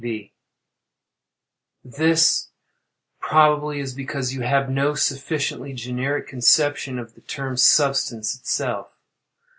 [0.01, 0.33] V.
[1.83, 2.49] This,
[3.19, 8.87] probably, is because you have no sufficiently generic conception of the term "substance" itself.